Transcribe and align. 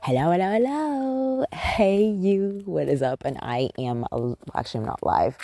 Hello, 0.00 0.30
hello, 0.30 0.52
hello. 0.52 1.44
Hey, 1.52 2.04
you. 2.04 2.62
What 2.64 2.88
is 2.88 3.02
up? 3.02 3.24
And 3.24 3.36
I 3.42 3.70
am, 3.76 4.06
actually, 4.54 4.80
I'm 4.80 4.86
not 4.86 5.02
live, 5.02 5.36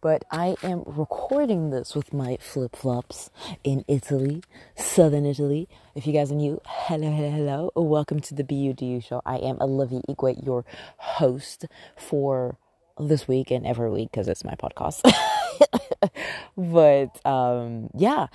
but 0.00 0.24
I 0.32 0.56
am 0.64 0.82
recording 0.84 1.70
this 1.70 1.94
with 1.94 2.12
my 2.12 2.36
flip 2.40 2.74
flops 2.74 3.30
in 3.62 3.84
Italy, 3.86 4.42
southern 4.76 5.24
Italy. 5.24 5.68
If 5.94 6.08
you 6.08 6.12
guys 6.12 6.32
are 6.32 6.34
new, 6.34 6.60
hello, 6.66 7.10
hello, 7.10 7.30
hello. 7.30 7.70
Welcome 7.76 8.20
to 8.22 8.34
the 8.34 8.42
BUDU 8.42 9.02
show. 9.02 9.22
I 9.24 9.36
am 9.36 9.58
Olivia 9.60 10.02
Igwe, 10.08 10.44
your 10.44 10.64
host 10.98 11.66
for 11.96 12.58
this 12.98 13.28
week 13.28 13.52
and 13.52 13.64
every 13.64 13.90
week 13.90 14.10
because 14.10 14.26
it's 14.26 14.44
my 14.44 14.56
podcast. 14.56 15.02
but 16.56 17.24
um, 17.24 17.90
yeah 17.94 18.26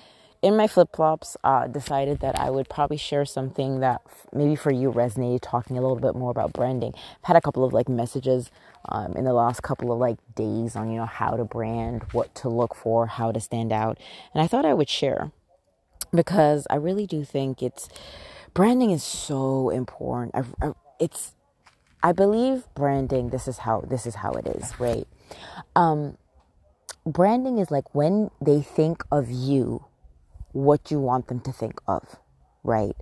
in 0.45 0.55
my 0.55 0.67
flip 0.67 0.95
flops, 0.95 1.35
uh, 1.43 1.65
decided 1.65 2.19
that 2.19 2.37
I 2.37 2.51
would 2.51 2.69
probably 2.69 2.97
share 2.97 3.25
something 3.25 3.79
that 3.79 4.01
f- 4.05 4.27
maybe 4.31 4.55
for 4.55 4.71
you 4.71 4.91
resonated, 4.91 5.39
talking 5.41 5.75
a 5.75 5.81
little 5.81 5.99
bit 5.99 6.13
more 6.13 6.29
about 6.29 6.53
branding. 6.53 6.93
I've 6.95 7.23
had 7.23 7.35
a 7.35 7.41
couple 7.41 7.63
of 7.63 7.73
like 7.73 7.89
messages 7.89 8.51
um, 8.87 9.13
in 9.13 9.25
the 9.25 9.33
last 9.33 9.63
couple 9.63 9.91
of 9.91 9.97
like 9.97 10.19
days 10.35 10.75
on 10.75 10.91
you 10.91 10.97
know 10.97 11.07
how 11.07 11.31
to 11.31 11.43
brand, 11.43 12.03
what 12.11 12.35
to 12.35 12.49
look 12.49 12.75
for, 12.75 13.07
how 13.07 13.31
to 13.31 13.39
stand 13.39 13.73
out, 13.73 13.97
and 14.35 14.43
I 14.43 14.45
thought 14.45 14.65
I 14.65 14.75
would 14.75 14.87
share 14.87 15.31
because 16.13 16.67
I 16.69 16.75
really 16.75 17.07
do 17.07 17.25
think 17.25 17.63
it's 17.63 17.89
branding 18.53 18.91
is 18.91 19.03
so 19.03 19.71
important. 19.71 20.35
I, 20.35 20.67
I, 20.67 20.73
it's 20.99 21.33
I 22.03 22.11
believe 22.11 22.67
branding. 22.75 23.29
This 23.29 23.47
is 23.47 23.57
how 23.57 23.81
this 23.81 24.05
is 24.05 24.13
how 24.13 24.33
it 24.33 24.45
is, 24.45 24.79
right? 24.79 25.07
Um, 25.75 26.19
branding 27.03 27.57
is 27.57 27.71
like 27.71 27.95
when 27.95 28.29
they 28.39 28.61
think 28.61 29.03
of 29.11 29.31
you 29.31 29.85
what 30.55 30.89
you 30.89 30.99
want 31.01 31.27
them 31.27 31.41
to 31.41 31.51
think 31.51 31.81
of, 31.85 32.15
right? 32.63 32.95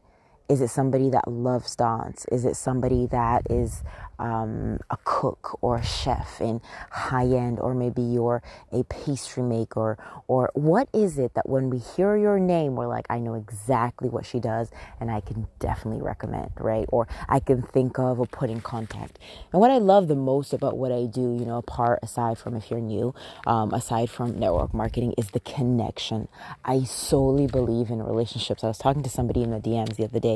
Is 0.49 0.61
it 0.61 0.69
somebody 0.69 1.09
that 1.09 1.27
loves 1.27 1.75
dance? 1.75 2.25
Is 2.31 2.45
it 2.45 2.55
somebody 2.55 3.07
that 3.07 3.43
is 3.49 3.83
um, 4.19 4.79
a 4.89 4.97
cook 5.03 5.57
or 5.61 5.77
a 5.77 5.83
chef 5.83 6.39
in 6.41 6.61
high 6.91 7.25
end, 7.25 7.59
or 7.59 7.73
maybe 7.73 8.01
you're 8.01 8.41
a 8.71 8.83
pastry 8.85 9.43
maker, 9.43 9.97
or 10.27 10.51
what 10.53 10.87
is 10.93 11.17
it 11.19 11.33
that 11.35 11.49
when 11.49 11.69
we 11.69 11.79
hear 11.79 12.15
your 12.17 12.39
name, 12.39 12.75
we're 12.75 12.87
like, 12.87 13.05
I 13.09 13.19
know 13.19 13.33
exactly 13.33 14.09
what 14.09 14.25
she 14.25 14.39
does, 14.39 14.69
and 14.99 15.11
I 15.11 15.21
can 15.21 15.47
definitely 15.59 16.01
recommend, 16.01 16.51
right? 16.59 16.85
Or 16.89 17.07
I 17.27 17.39
can 17.39 17.61
think 17.63 17.99
of 17.99 18.19
or 18.19 18.27
put 18.27 18.49
in 18.49 18.61
contact. 18.61 19.19
And 19.51 19.59
what 19.59 19.71
I 19.71 19.77
love 19.77 20.07
the 20.07 20.15
most 20.15 20.53
about 20.53 20.77
what 20.77 20.91
I 20.91 21.05
do, 21.05 21.21
you 21.21 21.45
know, 21.45 21.57
apart 21.57 21.99
aside 22.03 22.37
from 22.37 22.55
if 22.55 22.69
you're 22.69 22.79
new, 22.79 23.13
um, 23.47 23.73
aside 23.73 24.09
from 24.09 24.39
network 24.39 24.73
marketing, 24.73 25.13
is 25.17 25.31
the 25.31 25.39
connection. 25.41 26.27
I 26.63 26.83
solely 26.83 27.47
believe 27.47 27.89
in 27.89 28.01
relationships. 28.01 28.63
I 28.63 28.67
was 28.67 28.77
talking 28.77 29.03
to 29.03 29.09
somebody 29.09 29.43
in 29.43 29.51
the 29.51 29.59
DMs 29.59 29.95
the 29.97 30.05
other 30.05 30.19
day, 30.19 30.32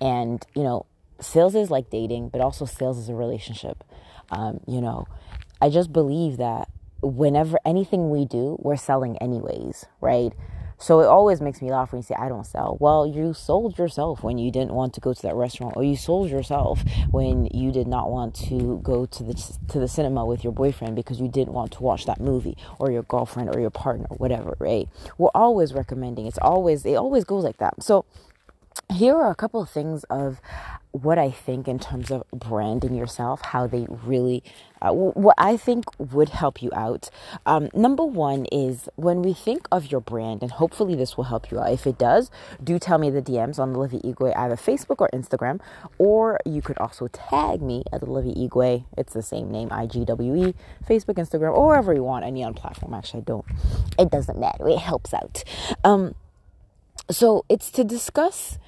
and 0.00 0.44
you 0.54 0.62
know, 0.62 0.86
sales 1.20 1.54
is 1.54 1.70
like 1.70 1.90
dating, 1.90 2.28
but 2.28 2.40
also 2.40 2.64
sales 2.64 2.98
is 2.98 3.08
a 3.08 3.14
relationship. 3.14 3.84
Um, 4.30 4.60
you 4.66 4.80
know, 4.80 5.06
I 5.60 5.68
just 5.68 5.92
believe 5.92 6.38
that 6.38 6.68
whenever 7.02 7.58
anything 7.64 8.10
we 8.10 8.24
do, 8.24 8.56
we're 8.60 8.76
selling 8.76 9.16
anyways, 9.18 9.86
right? 10.00 10.32
So 10.78 10.98
it 11.00 11.06
always 11.06 11.40
makes 11.40 11.62
me 11.62 11.70
laugh 11.70 11.92
when 11.92 12.00
you 12.00 12.02
say, 12.02 12.16
I 12.18 12.28
don't 12.28 12.44
sell. 12.44 12.76
Well, 12.80 13.06
you 13.06 13.34
sold 13.34 13.78
yourself 13.78 14.24
when 14.24 14.38
you 14.38 14.50
didn't 14.50 14.72
want 14.72 14.94
to 14.94 15.00
go 15.00 15.14
to 15.14 15.22
that 15.22 15.36
restaurant, 15.36 15.76
or 15.76 15.84
you 15.84 15.94
sold 15.94 16.28
yourself 16.28 16.82
when 17.08 17.46
you 17.52 17.70
did 17.70 17.86
not 17.86 18.10
want 18.10 18.34
to 18.48 18.80
go 18.82 19.06
to 19.06 19.22
the, 19.22 19.34
to 19.68 19.78
the 19.78 19.86
cinema 19.86 20.26
with 20.26 20.42
your 20.42 20.52
boyfriend 20.52 20.96
because 20.96 21.20
you 21.20 21.28
didn't 21.28 21.52
want 21.52 21.70
to 21.72 21.82
watch 21.84 22.06
that 22.06 22.20
movie, 22.20 22.56
or 22.80 22.90
your 22.90 23.04
girlfriend, 23.04 23.54
or 23.54 23.60
your 23.60 23.70
partner, 23.70 24.08
whatever, 24.16 24.56
right? 24.58 24.88
We're 25.18 25.30
always 25.36 25.72
recommending. 25.72 26.26
It's 26.26 26.38
always, 26.38 26.84
it 26.84 26.94
always 26.94 27.22
goes 27.22 27.44
like 27.44 27.58
that. 27.58 27.80
So 27.80 28.04
here 28.92 29.16
are 29.16 29.30
a 29.30 29.34
couple 29.34 29.60
of 29.60 29.70
things 29.70 30.04
of 30.04 30.40
what 30.92 31.18
I 31.18 31.30
think 31.30 31.66
in 31.66 31.78
terms 31.78 32.10
of 32.10 32.22
branding 32.30 32.94
yourself, 32.94 33.40
how 33.40 33.66
they 33.66 33.86
really, 33.88 34.44
uh, 34.82 34.92
what 34.92 35.34
I 35.38 35.56
think 35.56 35.86
would 35.98 36.28
help 36.28 36.62
you 36.62 36.70
out. 36.74 37.08
Um, 37.46 37.70
number 37.72 38.04
one 38.04 38.44
is 38.52 38.90
when 38.96 39.22
we 39.22 39.32
think 39.32 39.66
of 39.72 39.90
your 39.90 40.02
brand, 40.02 40.42
and 40.42 40.52
hopefully 40.52 40.94
this 40.94 41.16
will 41.16 41.24
help 41.24 41.50
you 41.50 41.58
out. 41.58 41.72
If 41.72 41.86
it 41.86 41.96
does, 41.96 42.30
do 42.62 42.78
tell 42.78 42.98
me 42.98 43.08
the 43.08 43.22
DMs 43.22 43.58
on 43.58 43.74
Olivia 43.74 44.00
Igwe, 44.00 44.36
either 44.36 44.56
Facebook 44.56 45.00
or 45.00 45.08
Instagram, 45.14 45.60
or 45.96 46.38
you 46.44 46.60
could 46.60 46.76
also 46.76 47.08
tag 47.08 47.62
me 47.62 47.84
at 47.90 48.02
Olivia 48.02 48.34
Igwe. 48.34 48.84
It's 48.98 49.14
the 49.14 49.22
same 49.22 49.50
name, 49.50 49.70
IGWE, 49.70 50.54
Facebook, 50.86 51.14
Instagram, 51.14 51.56
or 51.56 51.68
wherever 51.68 51.94
you 51.94 52.04
want, 52.04 52.26
any 52.26 52.44
on 52.44 52.52
platform. 52.52 52.92
Actually, 52.92 53.20
I 53.20 53.24
don't. 53.24 53.46
It 53.98 54.10
doesn't 54.10 54.38
matter. 54.38 54.68
It 54.68 54.78
helps 54.78 55.14
out. 55.14 55.42
Um, 55.84 56.14
so 57.10 57.44
it's 57.48 57.70
to 57.72 57.84
discuss 57.84 58.58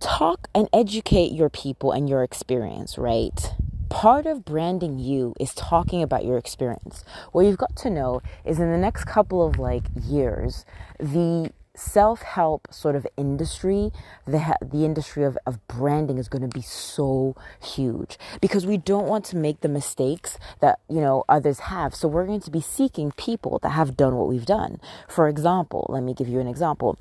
talk 0.00 0.48
and 0.54 0.68
educate 0.72 1.32
your 1.32 1.50
people 1.50 1.92
and 1.92 2.08
your 2.08 2.22
experience, 2.22 2.98
right? 2.98 3.54
Part 3.88 4.26
of 4.26 4.44
branding 4.44 4.98
you 4.98 5.34
is 5.38 5.54
talking 5.54 6.02
about 6.02 6.24
your 6.24 6.38
experience. 6.38 7.04
What 7.32 7.46
you've 7.46 7.58
got 7.58 7.76
to 7.76 7.90
know 7.90 8.22
is 8.44 8.58
in 8.58 8.70
the 8.70 8.78
next 8.78 9.04
couple 9.04 9.46
of 9.46 9.58
like 9.58 9.84
years, 10.02 10.64
the 10.98 11.52
self 11.80 12.22
help 12.22 12.68
sort 12.70 12.94
of 12.94 13.06
industry, 13.16 13.90
the, 14.26 14.56
the 14.62 14.84
industry 14.84 15.24
of, 15.24 15.38
of 15.46 15.66
branding 15.66 16.18
is 16.18 16.28
going 16.28 16.42
to 16.42 16.48
be 16.48 16.62
so 16.62 17.34
huge 17.60 18.18
because 18.40 18.66
we 18.66 18.76
don't 18.76 19.06
want 19.06 19.24
to 19.26 19.36
make 19.36 19.60
the 19.60 19.68
mistakes 19.68 20.38
that, 20.60 20.80
you 20.88 21.00
know, 21.00 21.24
others 21.28 21.60
have. 21.60 21.94
So 21.94 22.06
we're 22.06 22.26
going 22.26 22.40
to 22.40 22.50
be 22.50 22.60
seeking 22.60 23.12
people 23.12 23.58
that 23.62 23.70
have 23.70 23.96
done 23.96 24.16
what 24.16 24.28
we've 24.28 24.46
done. 24.46 24.80
For 25.08 25.28
example, 25.28 25.86
let 25.88 26.02
me 26.02 26.14
give 26.14 26.28
you 26.28 26.40
an 26.40 26.46
example. 26.46 26.98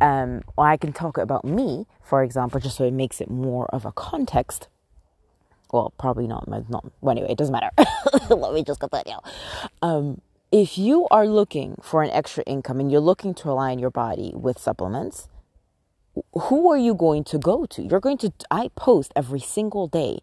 Um, 0.00 0.42
I 0.56 0.76
can 0.76 0.92
talk 0.92 1.18
about 1.18 1.44
me, 1.44 1.86
for 2.02 2.22
example, 2.22 2.60
just 2.60 2.76
so 2.76 2.84
it 2.84 2.92
makes 2.92 3.20
it 3.20 3.30
more 3.30 3.66
of 3.66 3.84
a 3.84 3.92
context 3.92 4.68
well, 5.72 5.92
probably 5.98 6.26
not. 6.26 6.46
Not 6.46 6.84
well, 7.00 7.12
anyway. 7.12 7.28
It 7.30 7.38
doesn't 7.38 7.52
matter. 7.52 7.70
Let 8.28 8.52
me 8.52 8.62
just 8.62 8.78
continue. 8.78 9.16
Um, 9.80 10.20
if 10.52 10.76
you 10.76 11.08
are 11.10 11.26
looking 11.26 11.76
for 11.82 12.02
an 12.02 12.10
extra 12.10 12.44
income 12.44 12.78
and 12.78 12.92
you're 12.92 13.00
looking 13.00 13.32
to 13.32 13.50
align 13.50 13.78
your 13.78 13.90
body 13.90 14.32
with 14.34 14.58
supplements, 14.58 15.28
who 16.34 16.70
are 16.70 16.76
you 16.76 16.94
going 16.94 17.24
to 17.24 17.38
go 17.38 17.64
to? 17.64 17.82
You're 17.82 18.00
going 18.00 18.18
to, 18.18 18.32
I 18.50 18.68
post 18.76 19.12
every 19.16 19.40
single 19.40 19.88
day. 19.88 20.18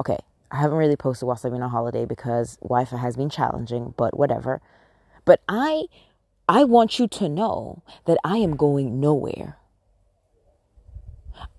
Okay, 0.00 0.18
I 0.52 0.58
haven't 0.60 0.78
really 0.78 0.94
posted 0.94 1.26
whilst 1.26 1.44
I've 1.44 1.50
been 1.50 1.62
on 1.62 1.70
holiday 1.70 2.04
because 2.04 2.56
Wi 2.58 2.84
Fi 2.84 2.98
has 2.98 3.16
been 3.16 3.28
challenging, 3.28 3.94
but 3.96 4.16
whatever. 4.16 4.60
But 5.24 5.42
I, 5.48 5.86
I 6.48 6.62
want 6.62 7.00
you 7.00 7.08
to 7.08 7.28
know 7.28 7.82
that 8.06 8.18
I 8.22 8.36
am 8.36 8.54
going 8.54 9.00
nowhere. 9.00 9.56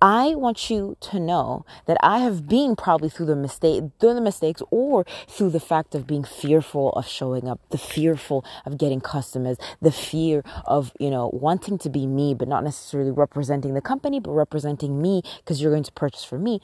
I 0.02 0.36
want 0.36 0.70
you 0.70 0.98
to 1.02 1.20
know 1.20 1.66
that 1.86 1.98
I 2.02 2.20
have 2.20 2.48
been 2.48 2.76
probably 2.76 3.10
through 3.10 3.28
the 3.28 3.36
mistake, 3.36 3.84
through 4.00 4.14
the 4.14 4.22
mistakes, 4.22 4.62
or 4.72 5.06
through 5.28 5.50
the 5.50 5.60
fact 5.60 5.96
of 5.96 6.08
being 6.08 6.24
fearful 6.24 6.92
of 6.94 7.08
showing 7.08 7.48
up, 7.48 7.60
the 7.70 7.78
fearful 7.78 8.46
of 8.66 8.78
getting 8.78 9.02
customers, 9.02 9.58
the 9.82 9.92
fear 9.92 10.44
of 10.66 10.92
you 11.00 11.10
know 11.10 11.30
wanting 11.34 11.78
to 11.80 11.90
be 11.90 12.08
me, 12.08 12.34
but 12.34 12.48
not 12.48 12.64
necessarily 12.64 13.12
representing 13.12 13.74
the 13.74 13.82
company, 13.82 14.20
but 14.20 14.32
representing 14.32 15.02
me 15.02 15.22
because 15.40 15.62
you're 15.62 15.72
going 15.72 15.84
to 15.84 15.92
purchase 15.92 16.24
for 16.24 16.40
me 16.40 16.62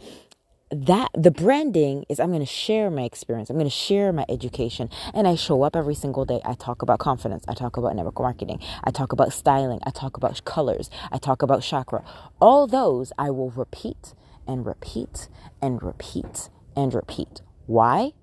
that 0.72 1.12
the 1.14 1.32
branding 1.32 2.06
is 2.10 2.20
I'm 2.20 2.30
going 2.30 2.40
to 2.40 2.46
share 2.46 2.90
my 2.90 3.04
experience. 3.04 3.50
I'm 3.50 3.56
going 3.56 3.68
to 3.68 3.76
share 3.76 4.12
my 4.12 4.26
education. 4.28 4.90
And 5.14 5.28
I 5.28 5.36
show 5.36 5.64
up 5.64 5.76
every 5.76 5.96
single 5.96 6.26
day. 6.26 6.42
I 6.44 6.54
talk 6.54 6.82
about 6.82 7.00
confidence. 7.00 7.46
I 7.48 7.54
talk 7.54 7.78
about 7.78 7.96
network 7.96 8.20
marketing. 8.20 8.60
I 8.84 8.92
talk 8.92 9.12
about 9.12 9.32
styling. 9.32 9.80
I 9.86 9.92
talk 9.92 10.18
about 10.18 10.44
colors. 10.44 10.90
I 11.12 11.18
talk 11.18 11.42
about 11.42 11.62
chakra. 11.62 12.04
All 12.42 12.66
those 12.68 13.14
I 13.18 13.30
will 13.30 13.52
repeat 13.52 14.14
and 14.48 14.66
repeat 14.66 15.28
and 15.62 15.82
repeat 15.84 16.50
and 16.76 16.94
repeat. 16.94 17.42
Why? 17.68 18.14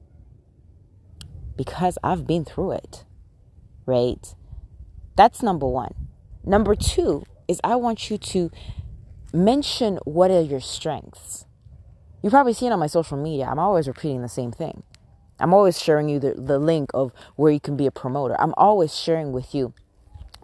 Because 1.56 1.96
I've 2.02 2.26
been 2.26 2.44
through 2.44 2.72
it, 2.72 3.04
right? 3.86 4.34
That's 5.16 5.42
number 5.42 5.66
one. 5.66 5.94
Number 6.44 6.74
two 6.74 7.24
is 7.46 7.60
I 7.62 7.76
want 7.76 8.10
you 8.10 8.18
to 8.18 8.50
mention 9.32 9.98
what 10.04 10.30
are 10.30 10.40
your 10.40 10.60
strengths 10.60 11.46
You've 12.22 12.32
probably 12.32 12.52
seen 12.52 12.70
on 12.70 12.78
my 12.78 12.86
social 12.86 13.16
media, 13.16 13.46
I'm 13.46 13.58
always 13.58 13.88
repeating 13.88 14.22
the 14.22 14.28
same 14.28 14.52
thing. 14.52 14.84
I'm 15.40 15.52
always 15.52 15.80
sharing 15.80 16.08
you 16.08 16.20
the, 16.20 16.34
the 16.34 16.58
link 16.58 16.90
of 16.94 17.12
where 17.34 17.50
you 17.50 17.58
can 17.58 17.76
be 17.76 17.86
a 17.86 17.90
promoter. 17.90 18.40
I'm 18.40 18.54
always 18.56 18.96
sharing 18.96 19.32
with 19.32 19.54
you 19.54 19.74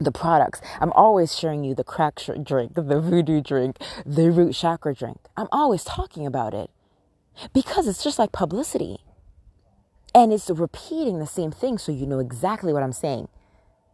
the 0.00 0.10
products. 0.10 0.60
I'm 0.80 0.92
always 0.92 1.36
sharing 1.36 1.62
you 1.62 1.76
the 1.76 1.84
crack 1.84 2.20
drink, 2.42 2.74
the 2.74 3.00
voodoo 3.00 3.40
drink, 3.40 3.78
the 4.04 4.30
root 4.30 4.54
chakra 4.54 4.92
drink. 4.92 5.18
I'm 5.36 5.46
always 5.52 5.84
talking 5.84 6.26
about 6.26 6.52
it 6.52 6.70
because 7.52 7.86
it's 7.86 8.02
just 8.02 8.18
like 8.18 8.32
publicity. 8.32 8.98
And 10.14 10.32
it's 10.32 10.50
repeating 10.50 11.20
the 11.20 11.26
same 11.26 11.52
thing 11.52 11.78
so 11.78 11.92
you 11.92 12.06
know 12.06 12.18
exactly 12.18 12.72
what 12.72 12.82
I'm 12.82 12.92
saying. 12.92 13.28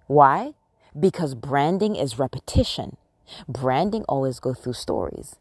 Why? 0.06 0.54
Because 0.98 1.34
branding 1.34 1.96
is 1.96 2.18
repetition. 2.18 2.96
Branding 3.46 4.04
always 4.08 4.40
goes 4.40 4.58
through 4.58 4.74
stories 4.74 5.36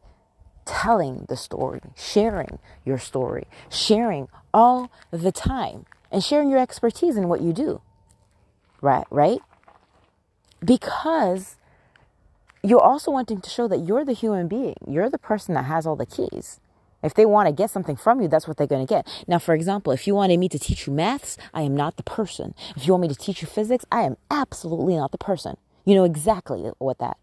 telling 0.66 1.26
the 1.30 1.38
story, 1.38 1.82
sharing 1.96 2.60
your 2.86 2.98
story, 2.98 3.48
sharing 3.70 4.28
all 4.54 4.92
the 5.12 5.32
time, 5.32 5.86
and 6.12 6.24
sharing 6.24 6.50
your 6.50 6.60
expertise 6.60 7.18
in 7.18 7.28
what 7.28 7.42
you 7.42 7.54
do. 7.54 7.82
Right? 8.82 9.06
Right? 9.10 9.40
Because 10.64 11.58
you're 12.64 12.82
also 12.82 13.12
wanting 13.12 13.42
to 13.42 13.50
show 13.50 13.68
that 13.68 13.80
you're 13.80 14.06
the 14.06 14.14
human 14.14 14.48
being, 14.48 14.76
you're 14.88 15.10
the 15.10 15.18
person 15.18 15.54
that 15.56 15.64
has 15.64 15.86
all 15.86 15.96
the 15.96 16.06
keys. 16.06 16.60
If 17.04 17.14
they 17.14 17.26
want 17.26 17.48
to 17.48 17.54
get 17.54 17.70
something 17.70 17.98
from 17.98 18.22
you, 18.22 18.30
that's 18.30 18.48
what 18.48 18.56
they're 18.56 18.66
going 18.66 18.88
to 18.88 18.90
get. 18.90 19.06
Now, 19.28 19.38
for 19.38 19.54
example, 19.54 19.92
if 19.92 20.08
you 20.08 20.16
wanted 20.16 20.40
me 20.40 20.48
to 20.48 20.58
teach 20.58 20.88
you 20.88 20.94
maths, 20.94 21.38
I 21.54 21.64
am 21.64 21.76
not 21.76 21.98
the 21.98 22.04
person. 22.04 22.56
If 22.78 22.88
you 22.88 22.94
want 22.94 23.02
me 23.02 23.08
to 23.10 23.16
teach 23.16 23.42
you 23.42 23.48
physics, 23.48 23.84
I 23.92 24.04
am 24.04 24.16
absolutely 24.32 24.96
not 24.96 25.12
the 25.12 25.18
person. 25.18 25.58
You 25.84 25.96
know 25.96 26.06
exactly 26.06 26.62
what 26.78 27.00
that. 27.00 27.18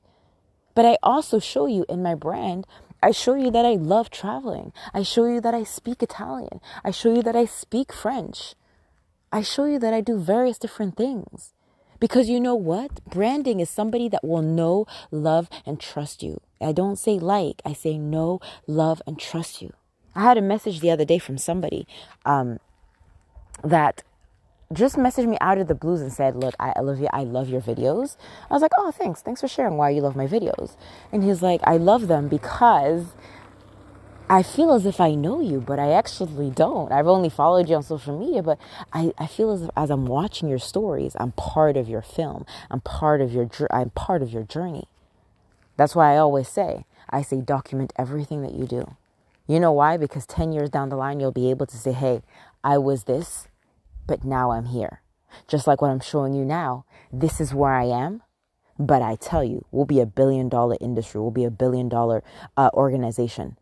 But 0.74 0.84
I 0.84 0.98
also 1.02 1.38
show 1.38 1.66
you 1.66 1.86
in 1.88 2.02
my 2.02 2.14
brand, 2.14 2.66
I 3.02 3.12
show 3.12 3.34
you 3.34 3.50
that 3.50 3.64
I 3.64 3.74
love 3.74 4.10
traveling. 4.10 4.72
I 4.92 5.02
show 5.02 5.26
you 5.26 5.40
that 5.40 5.54
I 5.54 5.64
speak 5.64 6.02
Italian. 6.02 6.60
I 6.84 6.90
show 6.90 7.14
you 7.14 7.22
that 7.22 7.36
I 7.36 7.46
speak 7.46 7.92
French. 7.92 8.54
I 9.32 9.42
show 9.42 9.64
you 9.64 9.78
that 9.78 9.94
I 9.94 10.00
do 10.00 10.18
various 10.18 10.58
different 10.58 10.96
things. 10.96 11.54
Because 11.98 12.28
you 12.28 12.40
know 12.40 12.54
what? 12.54 13.04
Branding 13.04 13.60
is 13.60 13.68
somebody 13.68 14.08
that 14.08 14.24
will 14.24 14.42
know, 14.42 14.86
love, 15.10 15.48
and 15.66 15.78
trust 15.78 16.22
you. 16.22 16.40
I 16.60 16.72
don't 16.72 16.96
say 16.96 17.18
like, 17.18 17.62
I 17.64 17.74
say 17.74 17.98
know, 17.98 18.40
love, 18.66 19.02
and 19.06 19.18
trust 19.18 19.60
you. 19.62 19.72
I 20.14 20.22
had 20.22 20.38
a 20.38 20.42
message 20.42 20.80
the 20.80 20.90
other 20.90 21.04
day 21.04 21.18
from 21.18 21.38
somebody 21.38 21.86
um, 22.24 22.58
that 23.62 24.02
just 24.72 24.96
messaged 24.96 25.28
me 25.28 25.36
out 25.40 25.58
of 25.58 25.66
the 25.66 25.74
blues 25.74 26.00
and 26.00 26.12
said, 26.12 26.36
Look, 26.36 26.54
I, 26.60 26.72
Olivia, 26.76 27.10
I 27.12 27.24
love 27.24 27.48
your 27.48 27.60
videos. 27.60 28.16
I 28.50 28.54
was 28.54 28.62
like, 28.62 28.72
Oh, 28.78 28.90
thanks. 28.90 29.20
Thanks 29.22 29.40
for 29.40 29.48
sharing 29.48 29.76
why 29.76 29.90
you 29.90 30.00
love 30.00 30.16
my 30.16 30.26
videos. 30.26 30.76
And 31.12 31.24
he's 31.24 31.42
like, 31.42 31.60
I 31.64 31.76
love 31.76 32.08
them 32.08 32.28
because 32.28 33.06
I 34.28 34.44
feel 34.44 34.72
as 34.72 34.86
if 34.86 35.00
I 35.00 35.16
know 35.16 35.40
you, 35.40 35.60
but 35.60 35.80
I 35.80 35.90
actually 35.90 36.50
don't. 36.50 36.92
I've 36.92 37.08
only 37.08 37.28
followed 37.28 37.68
you 37.68 37.74
on 37.74 37.82
social 37.82 38.16
media, 38.16 38.44
but 38.44 38.60
I, 38.92 39.12
I 39.18 39.26
feel 39.26 39.50
as 39.50 39.62
if 39.62 39.70
as 39.76 39.90
I'm 39.90 40.06
watching 40.06 40.48
your 40.48 40.60
stories, 40.60 41.16
I'm 41.18 41.32
part 41.32 41.76
of 41.76 41.88
your 41.88 42.02
film. 42.02 42.46
I'm 42.70 42.80
part 42.80 43.20
of 43.20 43.32
your 43.32 43.50
I'm 43.72 43.90
part 43.90 44.22
of 44.22 44.32
your 44.32 44.44
journey. 44.44 44.84
That's 45.76 45.96
why 45.96 46.14
I 46.14 46.18
always 46.18 46.46
say, 46.46 46.84
I 47.08 47.22
say 47.22 47.40
document 47.40 47.92
everything 47.96 48.42
that 48.42 48.54
you 48.54 48.66
do. 48.66 48.94
You 49.48 49.58
know 49.58 49.72
why? 49.72 49.96
Because 49.96 50.26
10 50.26 50.52
years 50.52 50.70
down 50.70 50.90
the 50.90 50.96
line, 50.96 51.18
you'll 51.18 51.32
be 51.32 51.50
able 51.50 51.66
to 51.66 51.76
say, 51.76 51.90
hey, 51.90 52.22
I 52.62 52.78
was 52.78 53.04
this, 53.04 53.48
but 54.10 54.24
now 54.24 54.50
I'm 54.50 54.64
here. 54.64 55.02
Just 55.46 55.68
like 55.68 55.80
what 55.80 55.92
I'm 55.92 56.00
showing 56.00 56.34
you 56.34 56.44
now, 56.44 56.84
this 57.12 57.40
is 57.40 57.54
where 57.54 57.72
I 57.72 57.84
am. 57.84 58.22
But 58.76 59.02
I 59.02 59.14
tell 59.14 59.44
you, 59.44 59.64
we'll 59.70 59.84
be 59.84 60.00
a 60.00 60.06
billion 60.06 60.48
dollar 60.48 60.76
industry, 60.80 61.20
we'll 61.20 61.30
be 61.30 61.44
a 61.44 61.50
billion 61.50 61.88
dollar 61.88 62.24
uh, 62.56 62.70
organization. 62.74 63.56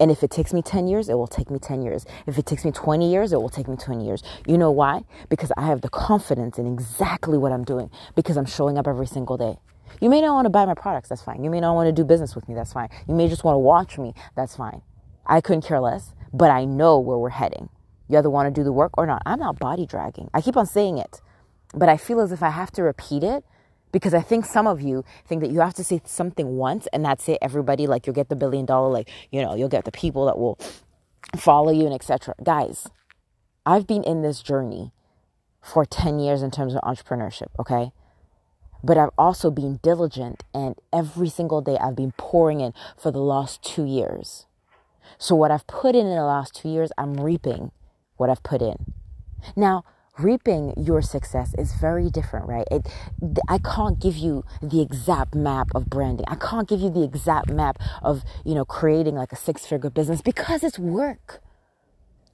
And 0.00 0.10
if 0.10 0.22
it 0.22 0.30
takes 0.30 0.54
me 0.54 0.62
10 0.62 0.88
years, 0.88 1.10
it 1.10 1.18
will 1.18 1.26
take 1.26 1.50
me 1.50 1.58
10 1.58 1.82
years. 1.82 2.06
If 2.26 2.38
it 2.38 2.46
takes 2.46 2.64
me 2.64 2.70
20 2.70 3.12
years, 3.12 3.34
it 3.34 3.42
will 3.42 3.50
take 3.50 3.68
me 3.68 3.76
20 3.76 4.06
years. 4.06 4.22
You 4.46 4.56
know 4.56 4.70
why? 4.70 5.02
Because 5.28 5.52
I 5.58 5.66
have 5.66 5.82
the 5.82 5.90
confidence 5.90 6.56
in 6.56 6.66
exactly 6.66 7.36
what 7.36 7.52
I'm 7.52 7.64
doing 7.64 7.90
because 8.14 8.38
I'm 8.38 8.46
showing 8.46 8.78
up 8.78 8.88
every 8.88 9.06
single 9.06 9.36
day. 9.36 9.58
You 10.00 10.08
may 10.08 10.22
not 10.22 10.32
want 10.32 10.46
to 10.46 10.50
buy 10.50 10.64
my 10.64 10.74
products, 10.74 11.10
that's 11.10 11.20
fine. 11.20 11.44
You 11.44 11.50
may 11.50 11.60
not 11.60 11.74
want 11.74 11.88
to 11.88 11.92
do 11.92 12.04
business 12.06 12.34
with 12.34 12.48
me, 12.48 12.54
that's 12.54 12.72
fine. 12.72 12.88
You 13.06 13.14
may 13.14 13.28
just 13.28 13.44
want 13.44 13.56
to 13.56 13.58
watch 13.58 13.98
me, 13.98 14.14
that's 14.34 14.56
fine. 14.56 14.80
I 15.26 15.42
couldn't 15.42 15.66
care 15.66 15.80
less, 15.80 16.14
but 16.32 16.50
I 16.50 16.64
know 16.64 16.98
where 16.98 17.18
we're 17.18 17.28
heading. 17.28 17.68
You 18.08 18.18
either 18.18 18.30
want 18.30 18.52
to 18.52 18.60
do 18.60 18.64
the 18.64 18.72
work 18.72 18.92
or 18.96 19.06
not. 19.06 19.22
I'm 19.26 19.38
not 19.38 19.58
body 19.58 19.86
dragging. 19.86 20.30
I 20.32 20.40
keep 20.40 20.56
on 20.56 20.66
saying 20.66 20.98
it, 20.98 21.20
but 21.74 21.88
I 21.88 21.96
feel 21.96 22.20
as 22.20 22.32
if 22.32 22.42
I 22.42 22.50
have 22.50 22.70
to 22.72 22.82
repeat 22.82 23.22
it 23.22 23.44
because 23.92 24.14
I 24.14 24.20
think 24.20 24.44
some 24.44 24.66
of 24.66 24.80
you 24.80 25.04
think 25.26 25.42
that 25.42 25.50
you 25.50 25.60
have 25.60 25.74
to 25.74 25.84
say 25.84 26.00
something 26.04 26.56
once 26.56 26.86
and 26.92 27.04
that's 27.04 27.28
it. 27.28 27.38
Everybody, 27.40 27.86
like, 27.86 28.06
you'll 28.06 28.14
get 28.14 28.28
the 28.28 28.36
billion 28.36 28.66
dollar, 28.66 28.90
like, 28.90 29.10
you 29.30 29.42
know, 29.42 29.54
you'll 29.54 29.68
get 29.68 29.84
the 29.84 29.92
people 29.92 30.26
that 30.26 30.38
will 30.38 30.58
follow 31.36 31.70
you 31.70 31.84
and 31.84 31.94
etc. 31.94 32.34
Guys, 32.42 32.88
I've 33.66 33.86
been 33.86 34.04
in 34.04 34.22
this 34.22 34.42
journey 34.42 34.92
for 35.62 35.84
10 35.84 36.18
years 36.18 36.42
in 36.42 36.50
terms 36.50 36.74
of 36.74 36.80
entrepreneurship, 36.82 37.48
okay? 37.58 37.92
But 38.82 38.96
I've 38.96 39.10
also 39.18 39.50
been 39.50 39.80
diligent 39.82 40.44
and 40.54 40.76
every 40.92 41.28
single 41.28 41.60
day 41.60 41.76
I've 41.78 41.96
been 41.96 42.12
pouring 42.16 42.60
in 42.60 42.72
for 42.96 43.10
the 43.10 43.20
last 43.20 43.62
two 43.62 43.84
years. 43.84 44.46
So, 45.16 45.34
what 45.34 45.50
I've 45.50 45.66
put 45.66 45.94
in 45.94 46.06
in 46.06 46.14
the 46.14 46.24
last 46.24 46.54
two 46.54 46.68
years, 46.68 46.92
I'm 46.98 47.14
reaping 47.14 47.72
what 48.18 48.30
I've 48.30 48.42
put 48.42 48.60
in. 48.60 48.76
Now, 49.56 49.84
reaping 50.18 50.74
your 50.76 51.00
success 51.00 51.54
is 51.56 51.72
very 51.74 52.10
different, 52.10 52.46
right? 52.46 52.66
It, 52.70 52.88
I 53.48 53.58
can't 53.58 53.98
give 53.98 54.16
you 54.16 54.44
the 54.60 54.80
exact 54.82 55.34
map 55.34 55.68
of 55.74 55.88
branding. 55.88 56.26
I 56.28 56.34
can't 56.34 56.68
give 56.68 56.80
you 56.80 56.90
the 56.90 57.04
exact 57.04 57.50
map 57.50 57.78
of, 58.02 58.22
you 58.44 58.54
know, 58.54 58.64
creating 58.64 59.14
like 59.14 59.32
a 59.32 59.36
six 59.36 59.64
figure 59.66 59.90
business 59.90 60.20
because 60.20 60.62
it's 60.62 60.78
work. 60.78 61.40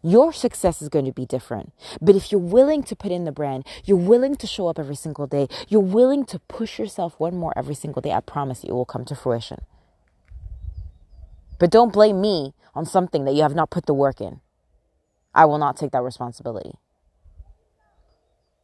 Your 0.02 0.34
success 0.34 0.82
is 0.82 0.90
going 0.90 1.06
to 1.06 1.12
be 1.12 1.24
different. 1.24 1.72
But 2.00 2.14
if 2.14 2.30
you're 2.30 2.40
willing 2.40 2.82
to 2.84 2.96
put 2.96 3.10
in 3.10 3.24
the 3.24 3.32
brand, 3.32 3.66
you're 3.84 3.96
willing 3.96 4.36
to 4.36 4.46
show 4.46 4.68
up 4.68 4.78
every 4.78 4.96
single 4.96 5.26
day, 5.26 5.48
you're 5.68 5.80
willing 5.80 6.26
to 6.26 6.38
push 6.40 6.78
yourself 6.78 7.14
one 7.18 7.36
more 7.36 7.54
every 7.56 7.74
single 7.74 8.02
day, 8.02 8.12
I 8.12 8.20
promise 8.20 8.64
you 8.64 8.70
it 8.70 8.74
will 8.74 8.84
come 8.84 9.06
to 9.06 9.14
fruition. 9.14 9.62
But 11.58 11.70
don't 11.70 11.92
blame 11.92 12.20
me 12.20 12.52
on 12.74 12.84
something 12.84 13.24
that 13.24 13.34
you 13.34 13.42
have 13.42 13.54
not 13.54 13.70
put 13.70 13.86
the 13.86 13.94
work 13.94 14.20
in. 14.20 14.40
I 15.34 15.44
will 15.44 15.58
not 15.58 15.76
take 15.76 15.90
that 15.92 16.02
responsibility. 16.02 16.74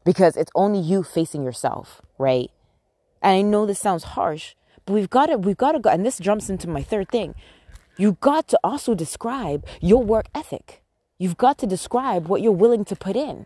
Because 0.05 0.37
it's 0.37 0.52
only 0.55 0.81
you 0.81 1.02
facing 1.02 1.43
yourself, 1.43 2.00
right? 2.19 2.50
And 3.22 3.32
I 3.32 3.43
know 3.43 3.67
this 3.67 3.78
sounds 3.78 4.05
harsh, 4.05 4.55
but 4.87 4.94
we've 4.94 5.11
got 5.11 5.26
to, 5.26 5.37
we've 5.37 5.56
got 5.56 5.72
to 5.72 5.78
go, 5.78 5.90
and 5.90 6.06
this 6.06 6.19
jumps 6.19 6.49
into 6.49 6.69
my 6.69 6.82
third 6.82 7.08
thing. 7.11 7.34
You 7.99 8.17
got 8.20 8.49
to 8.49 8.58
also 8.64 8.94
describe 8.94 9.67
your 9.81 10.02
work 10.02 10.26
ethic. 10.34 10.82
You've 11.19 11.37
got 11.37 11.58
to 11.58 11.67
describe 11.67 12.28
what 12.28 12.40
you're 12.40 12.52
willing 12.52 12.84
to 12.87 12.96
put 12.96 13.14
in. 13.14 13.44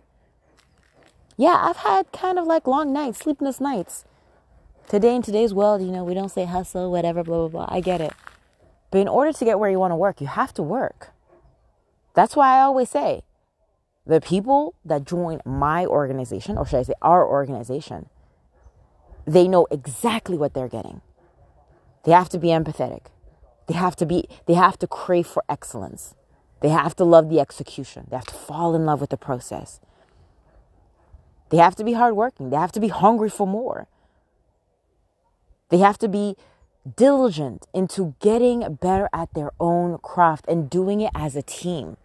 Yeah, 1.36 1.58
I've 1.60 1.78
had 1.78 2.12
kind 2.12 2.38
of 2.38 2.46
like 2.46 2.68
long 2.68 2.92
nights, 2.92 3.18
sleepless 3.18 3.60
nights. 3.60 4.04
Today 4.86 5.16
in 5.16 5.22
today's 5.22 5.52
world, 5.52 5.82
you 5.82 5.90
know, 5.90 6.04
we 6.04 6.14
don't 6.14 6.28
say 6.28 6.44
hustle, 6.44 6.92
whatever, 6.92 7.24
blah, 7.24 7.48
blah, 7.48 7.66
blah. 7.66 7.68
I 7.68 7.80
get 7.80 8.00
it. 8.00 8.12
But 8.92 8.98
in 8.98 9.08
order 9.08 9.32
to 9.32 9.44
get 9.44 9.58
where 9.58 9.70
you 9.70 9.80
want 9.80 9.90
to 9.90 9.96
work, 9.96 10.20
you 10.20 10.28
have 10.28 10.54
to 10.54 10.62
work. 10.62 11.13
That's 12.14 12.36
why 12.36 12.56
I 12.58 12.62
always 12.62 12.90
say 12.90 13.22
the 14.06 14.20
people 14.20 14.74
that 14.84 15.04
join 15.04 15.40
my 15.44 15.86
organization, 15.86 16.56
or 16.56 16.66
should 16.66 16.80
I 16.80 16.82
say 16.84 16.94
our 17.02 17.26
organization, 17.26 18.08
they 19.26 19.48
know 19.48 19.66
exactly 19.70 20.36
what 20.36 20.54
they're 20.54 20.68
getting. 20.68 21.00
They 22.04 22.12
have 22.12 22.28
to 22.30 22.38
be 22.38 22.48
empathetic. 22.48 23.06
They 23.66 23.74
have 23.74 23.96
to 23.96 24.06
be 24.06 24.28
they 24.46 24.54
have 24.54 24.78
to 24.78 24.86
crave 24.86 25.26
for 25.26 25.42
excellence. 25.48 26.14
They 26.60 26.68
have 26.68 26.94
to 26.96 27.04
love 27.04 27.28
the 27.28 27.40
execution. 27.40 28.06
They 28.10 28.16
have 28.16 28.26
to 28.26 28.34
fall 28.34 28.74
in 28.74 28.84
love 28.86 29.00
with 29.00 29.10
the 29.10 29.16
process. 29.16 29.80
They 31.50 31.56
have 31.56 31.76
to 31.76 31.84
be 31.84 31.94
hardworking. 31.94 32.50
They 32.50 32.56
have 32.56 32.72
to 32.72 32.80
be 32.80 32.88
hungry 32.88 33.30
for 33.30 33.46
more. 33.46 33.86
They 35.70 35.78
have 35.78 35.98
to 35.98 36.08
be 36.08 36.36
diligent 36.96 37.66
into 37.72 38.14
getting 38.20 38.74
better 38.74 39.08
at 39.12 39.32
their 39.34 39.50
own 39.58 39.98
craft 39.98 40.44
and 40.48 40.68
doing 40.68 41.00
it 41.00 41.10
as 41.14 41.36
a 41.36 41.42
team. 41.42 41.96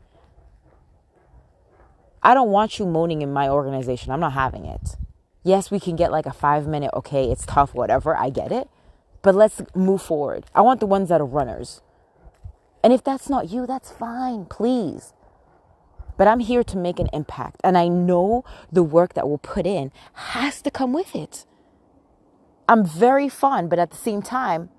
I 2.21 2.33
don't 2.33 2.49
want 2.49 2.79
you 2.79 2.85
moaning 2.85 3.21
in 3.21 3.31
my 3.31 3.47
organization. 3.49 4.11
I'm 4.11 4.19
not 4.19 4.33
having 4.33 4.65
it. 4.65 4.97
Yes, 5.43 5.71
we 5.71 5.79
can 5.79 5.95
get 5.95 6.11
like 6.11 6.25
a 6.25 6.33
five 6.33 6.67
minute, 6.67 6.91
okay, 6.93 7.31
it's 7.31 7.45
tough, 7.45 7.73
whatever. 7.73 8.15
I 8.15 8.29
get 8.29 8.51
it. 8.51 8.69
But 9.21 9.35
let's 9.35 9.61
move 9.75 10.01
forward. 10.01 10.45
I 10.53 10.61
want 10.61 10.79
the 10.79 10.85
ones 10.85 11.09
that 11.09 11.21
are 11.21 11.25
runners. 11.25 11.81
And 12.83 12.93
if 12.93 13.03
that's 13.03 13.29
not 13.29 13.49
you, 13.49 13.65
that's 13.65 13.91
fine, 13.91 14.45
please. 14.45 15.13
But 16.17 16.27
I'm 16.27 16.39
here 16.39 16.63
to 16.65 16.77
make 16.77 16.99
an 16.99 17.09
impact. 17.13 17.61
And 17.63 17.77
I 17.77 17.87
know 17.87 18.43
the 18.71 18.83
work 18.83 19.13
that 19.13 19.27
we'll 19.27 19.37
put 19.37 19.65
in 19.65 19.91
has 20.13 20.61
to 20.61 20.71
come 20.71 20.93
with 20.93 21.15
it. 21.15 21.45
I'm 22.67 22.85
very 22.85 23.29
fun, 23.29 23.67
but 23.67 23.79
at 23.79 23.91
the 23.91 23.97
same 23.97 24.21
time, 24.21 24.69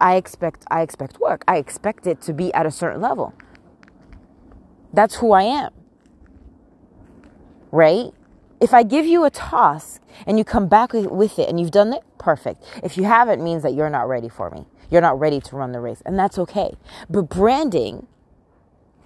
I 0.00 0.16
expect 0.16 0.64
I 0.70 0.82
expect 0.82 1.20
work. 1.20 1.44
I 1.46 1.58
expect 1.58 2.06
it 2.06 2.20
to 2.22 2.32
be 2.32 2.52
at 2.54 2.66
a 2.66 2.70
certain 2.70 3.00
level. 3.00 3.34
That's 4.92 5.16
who 5.16 5.32
I 5.32 5.42
am. 5.42 5.72
Right? 7.74 8.12
If 8.60 8.72
I 8.72 8.84
give 8.84 9.04
you 9.04 9.24
a 9.24 9.30
task 9.30 10.00
and 10.28 10.38
you 10.38 10.44
come 10.44 10.68
back 10.68 10.92
with 10.92 11.40
it 11.40 11.48
and 11.48 11.58
you've 11.58 11.72
done 11.72 11.92
it, 11.92 12.02
perfect. 12.18 12.62
If 12.84 12.96
you 12.96 13.02
haven't, 13.02 13.42
means 13.42 13.64
that 13.64 13.74
you're 13.74 13.90
not 13.90 14.08
ready 14.08 14.28
for 14.28 14.48
me. 14.50 14.64
You're 14.92 15.00
not 15.00 15.18
ready 15.18 15.40
to 15.40 15.56
run 15.56 15.72
the 15.72 15.80
race, 15.80 16.00
and 16.06 16.16
that's 16.16 16.38
okay. 16.38 16.76
But 17.10 17.28
branding 17.28 18.06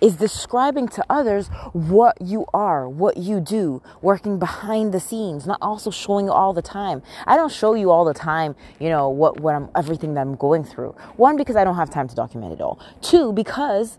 is 0.02 0.16
describing 0.16 0.86
to 0.88 1.04
others 1.08 1.48
what 1.72 2.20
you 2.20 2.44
are, 2.52 2.86
what 2.86 3.16
you 3.16 3.40
do, 3.40 3.82
working 4.02 4.38
behind 4.38 4.92
the 4.92 5.00
scenes, 5.00 5.46
not 5.46 5.58
also 5.62 5.90
showing 5.90 6.26
you 6.26 6.32
all 6.32 6.52
the 6.52 6.60
time. 6.60 7.02
I 7.26 7.36
don't 7.36 7.50
show 7.50 7.72
you 7.72 7.90
all 7.90 8.04
the 8.04 8.12
time, 8.12 8.54
you 8.78 8.90
know, 8.90 9.08
what, 9.08 9.40
what 9.40 9.54
I'm, 9.54 9.70
everything 9.74 10.12
that 10.14 10.20
I'm 10.20 10.36
going 10.36 10.62
through. 10.62 10.94
One, 11.16 11.38
because 11.38 11.56
I 11.56 11.64
don't 11.64 11.76
have 11.76 11.88
time 11.88 12.06
to 12.06 12.14
document 12.14 12.52
it 12.52 12.60
all. 12.60 12.78
Two, 13.00 13.32
because 13.32 13.98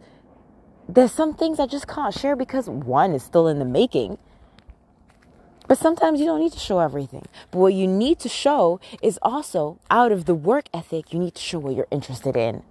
there's 0.87 1.11
some 1.11 1.33
things 1.33 1.59
I 1.59 1.65
just 1.65 1.87
can't 1.87 2.13
share 2.13 2.35
because 2.35 2.69
one 2.69 3.13
is 3.13 3.23
still 3.23 3.47
in 3.47 3.57
the 3.57 3.65
making. 3.65 4.19
But 5.69 5.77
sometimes 5.77 6.19
you 6.19 6.25
don't 6.25 6.39
need 6.39 6.51
to 6.53 6.59
show 6.59 6.79
everything. 6.79 7.27
But 7.51 7.59
what 7.59 7.73
you 7.75 7.85
need 7.85 8.17
to 8.21 8.27
show 8.27 8.79
is 9.03 9.19
also 9.21 9.79
out 9.91 10.11
of 10.11 10.25
the 10.25 10.33
work 10.33 10.65
ethic, 10.73 11.13
you 11.13 11.19
need 11.19 11.35
to 11.35 11.41
show 11.41 11.59
what 11.59 11.75
you're 11.75 11.87
interested 11.91 12.35
in. 12.35 12.63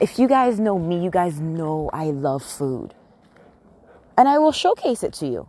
If 0.00 0.18
you 0.18 0.28
guys 0.28 0.58
know 0.58 0.78
me, 0.78 1.04
you 1.04 1.10
guys 1.10 1.40
know 1.40 1.90
I 1.92 2.06
love 2.06 2.42
food. 2.42 2.94
And 4.16 4.26
I 4.28 4.38
will 4.38 4.50
showcase 4.50 5.02
it 5.02 5.12
to 5.14 5.26
you. 5.26 5.46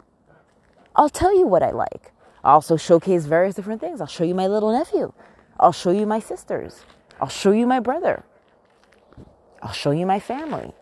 I'll 0.94 1.10
tell 1.10 1.34
you 1.34 1.48
what 1.48 1.64
I 1.64 1.72
like. 1.72 2.12
I'll 2.44 2.56
also 2.56 2.76
showcase 2.76 3.26
various 3.26 3.56
different 3.56 3.80
things. 3.80 4.02
I'll 4.02 4.08
show 4.08 4.26
you 4.26 4.36
my 4.36 4.48
little 4.48 4.74
nephew. 4.74 5.14
I'll 5.58 5.72
show 5.72 5.92
you 5.92 6.06
my 6.06 6.20
sisters. 6.20 6.84
I'll 7.22 7.30
show 7.30 7.52
you 7.52 7.66
my 7.66 7.80
brother. 7.80 8.26
I'll 9.62 9.72
show 9.72 9.92
you 9.92 10.06
my 10.06 10.20
family. 10.20 10.74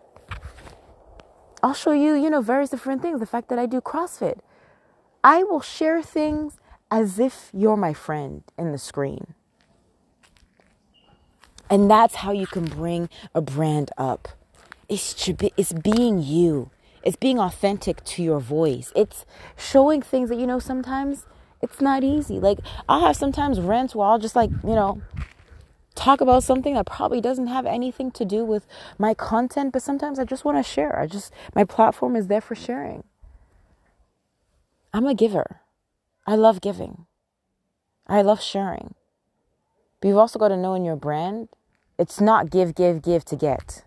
I'll 1.62 1.74
show 1.74 1.92
you, 1.92 2.14
you 2.14 2.28
know, 2.28 2.40
various 2.40 2.70
different 2.70 3.02
things. 3.02 3.20
The 3.20 3.26
fact 3.26 3.48
that 3.50 3.58
I 3.60 3.66
do 3.66 3.80
CrossFit. 3.80 4.40
I 5.22 5.42
will 5.42 5.60
share 5.60 6.02
things 6.02 6.58
as 6.90 7.18
if 7.18 7.50
you're 7.52 7.76
my 7.76 7.92
friend 7.92 8.42
in 8.56 8.72
the 8.72 8.78
screen. 8.78 9.34
And 11.70 11.90
that's 11.90 12.16
how 12.16 12.32
you 12.32 12.46
can 12.46 12.64
bring 12.64 13.10
a 13.34 13.40
brand 13.40 13.90
up. 13.98 14.28
It's, 14.88 15.28
it's 15.56 15.72
being 15.72 16.22
you. 16.22 16.70
It's 17.02 17.16
being 17.16 17.38
authentic 17.38 18.02
to 18.04 18.22
your 18.22 18.40
voice. 18.40 18.92
It's 18.96 19.26
showing 19.56 20.00
things 20.00 20.30
that, 20.30 20.38
you 20.38 20.46
know, 20.46 20.58
sometimes 20.58 21.26
it's 21.60 21.80
not 21.80 22.02
easy. 22.04 22.38
Like, 22.38 22.58
I'll 22.88 23.00
have 23.00 23.16
sometimes 23.16 23.60
rants 23.60 23.94
where 23.94 24.08
I'll 24.08 24.18
just, 24.18 24.34
like, 24.36 24.50
you 24.62 24.74
know, 24.74 25.02
talk 25.94 26.20
about 26.20 26.42
something 26.42 26.74
that 26.74 26.86
probably 26.86 27.20
doesn't 27.20 27.48
have 27.48 27.66
anything 27.66 28.10
to 28.12 28.24
do 28.24 28.44
with 28.44 28.66
my 28.98 29.12
content, 29.12 29.72
but 29.72 29.82
sometimes 29.82 30.18
I 30.18 30.24
just 30.24 30.44
want 30.44 30.56
to 30.56 30.62
share. 30.62 30.98
I 30.98 31.06
just, 31.06 31.32
my 31.54 31.64
platform 31.64 32.16
is 32.16 32.28
there 32.28 32.40
for 32.40 32.54
sharing. 32.54 33.04
I'm 34.92 35.06
a 35.06 35.14
giver. 35.14 35.60
I 36.26 36.34
love 36.34 36.60
giving. 36.60 37.06
I 38.06 38.22
love 38.22 38.40
sharing. 38.40 38.94
But 40.00 40.08
you've 40.08 40.18
also 40.18 40.38
got 40.38 40.48
to 40.48 40.56
know 40.56 40.74
in 40.74 40.84
your 40.84 40.96
brand, 40.96 41.48
it's 41.98 42.20
not 42.20 42.50
give, 42.50 42.74
give, 42.74 43.02
give 43.02 43.24
to 43.26 43.36
get. 43.36 43.84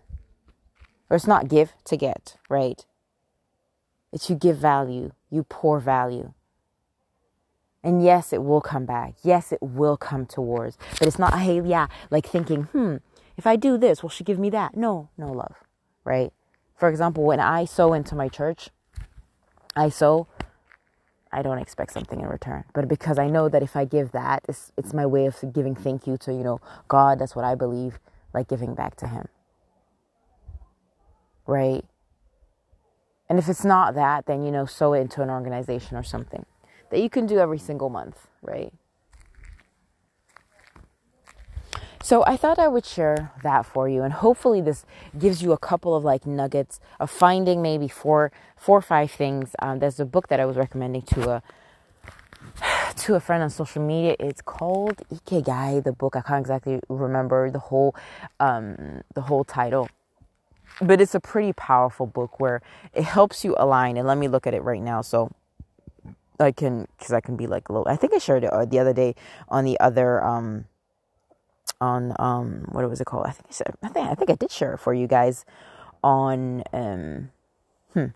Or 1.10 1.16
it's 1.16 1.26
not 1.26 1.48
give 1.48 1.72
to 1.84 1.96
get, 1.96 2.36
right? 2.48 2.84
It's 4.12 4.28
you 4.28 4.36
give 4.36 4.58
value, 4.58 5.12
you 5.30 5.42
pour 5.44 5.80
value. 5.80 6.32
And 7.82 8.04
yes, 8.04 8.32
it 8.32 8.44
will 8.44 8.60
come 8.60 8.84
back. 8.84 9.14
Yes, 9.24 9.50
it 9.50 9.62
will 9.62 9.96
come 9.96 10.26
towards. 10.26 10.78
But 10.98 11.08
it's 11.08 11.18
not, 11.18 11.38
hey, 11.38 11.60
yeah, 11.60 11.88
like 12.10 12.26
thinking, 12.26 12.64
hmm, 12.64 12.96
if 13.36 13.46
I 13.46 13.56
do 13.56 13.76
this, 13.76 14.02
will 14.02 14.10
she 14.10 14.22
give 14.22 14.38
me 14.38 14.50
that? 14.50 14.76
No, 14.76 15.08
no 15.18 15.32
love, 15.32 15.56
right? 16.04 16.32
For 16.76 16.88
example, 16.88 17.24
when 17.24 17.40
I 17.40 17.64
sow 17.64 17.92
into 17.92 18.14
my 18.14 18.28
church, 18.28 18.70
I 19.74 19.88
sow, 19.88 20.28
I 21.32 21.42
don't 21.42 21.58
expect 21.58 21.92
something 21.92 22.20
in 22.20 22.26
return. 22.26 22.64
But 22.74 22.88
because 22.88 23.18
I 23.18 23.28
know 23.28 23.48
that 23.48 23.62
if 23.62 23.76
I 23.76 23.84
give 23.84 24.12
that, 24.12 24.44
it's, 24.48 24.72
it's 24.76 24.92
my 24.92 25.06
way 25.06 25.26
of 25.26 25.36
giving 25.52 25.74
thank 25.74 26.06
you 26.06 26.16
to, 26.18 26.32
you 26.32 26.44
know, 26.44 26.60
God. 26.88 27.18
That's 27.18 27.34
what 27.34 27.44
I 27.44 27.54
believe, 27.54 27.98
like 28.34 28.48
giving 28.48 28.74
back 28.74 28.96
to 28.96 29.06
Him. 29.08 29.28
Right? 31.46 31.84
And 33.28 33.38
if 33.38 33.48
it's 33.48 33.64
not 33.64 33.94
that, 33.94 34.26
then, 34.26 34.44
you 34.44 34.50
know, 34.50 34.66
sow 34.66 34.92
it 34.92 35.00
into 35.00 35.22
an 35.22 35.30
organization 35.30 35.96
or 35.96 36.02
something 36.02 36.44
that 36.90 37.00
you 37.00 37.08
can 37.08 37.26
do 37.26 37.38
every 37.38 37.58
single 37.58 37.88
month, 37.88 38.28
right? 38.42 38.72
So 42.02 42.24
I 42.26 42.36
thought 42.36 42.58
I 42.58 42.66
would 42.66 42.84
share 42.84 43.32
that 43.44 43.64
for 43.64 43.88
you, 43.88 44.02
and 44.02 44.12
hopefully 44.12 44.60
this 44.60 44.84
gives 45.16 45.40
you 45.40 45.52
a 45.52 45.58
couple 45.58 45.94
of 45.94 46.02
like 46.02 46.26
nuggets 46.26 46.80
of 46.98 47.10
finding 47.10 47.62
maybe 47.62 47.86
four, 47.86 48.32
four 48.56 48.78
or 48.78 48.82
five 48.82 49.10
things. 49.10 49.54
Um, 49.60 49.78
there's 49.78 50.00
a 50.00 50.04
book 50.04 50.26
that 50.26 50.40
I 50.40 50.44
was 50.44 50.56
recommending 50.56 51.02
to 51.02 51.30
a 51.30 51.42
to 52.96 53.14
a 53.14 53.20
friend 53.20 53.42
on 53.42 53.50
social 53.50 53.82
media. 53.82 54.16
It's 54.18 54.42
called 54.42 54.96
Ikigai. 55.12 55.84
The 55.84 55.92
book 55.92 56.16
I 56.16 56.22
can't 56.22 56.40
exactly 56.40 56.80
remember 56.88 57.50
the 57.50 57.60
whole 57.60 57.94
um, 58.40 59.02
the 59.14 59.22
whole 59.22 59.44
title, 59.44 59.88
but 60.80 61.00
it's 61.00 61.14
a 61.14 61.20
pretty 61.20 61.52
powerful 61.52 62.06
book 62.06 62.40
where 62.40 62.62
it 62.92 63.04
helps 63.04 63.44
you 63.44 63.54
align. 63.58 63.96
And 63.96 64.08
let 64.08 64.18
me 64.18 64.26
look 64.26 64.48
at 64.48 64.54
it 64.54 64.62
right 64.64 64.82
now. 64.82 65.02
So 65.02 65.30
I 66.40 66.52
can, 66.52 66.88
because 66.98 67.12
I 67.12 67.20
can 67.20 67.36
be 67.36 67.46
like 67.46 67.68
a 67.68 67.72
little. 67.72 67.86
I 67.88 67.96
think 67.96 68.12
I 68.12 68.18
shared 68.18 68.44
it 68.44 68.52
uh, 68.52 68.64
the 68.64 68.78
other 68.78 68.92
day 68.92 69.14
on 69.48 69.64
the 69.64 69.78
other, 69.78 70.22
um, 70.24 70.64
on 71.82 72.14
um, 72.18 72.64
what 72.70 72.88
was 72.88 73.00
it 73.00 73.04
called? 73.04 73.26
I 73.26 73.32
think 73.32 73.46
I 73.50 73.52
said, 73.52 73.74
I 73.82 73.88
think 73.88 74.08
I 74.08 74.14
think 74.14 74.30
I 74.30 74.36
did 74.36 74.50
share 74.50 74.74
it 74.74 74.78
for 74.78 74.94
you 74.94 75.08
guys 75.08 75.44
on, 76.02 76.62
um, 76.72 77.30
hmm, 77.92 78.06